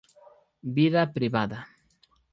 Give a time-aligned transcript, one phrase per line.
[0.77, 1.59] Vida Privada